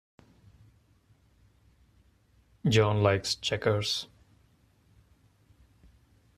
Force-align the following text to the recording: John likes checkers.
John 2.67 3.03
likes 3.03 3.35
checkers. 3.35 4.07